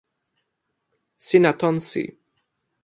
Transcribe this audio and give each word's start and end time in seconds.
sina 1.25 1.51
tonsi. 1.59 2.03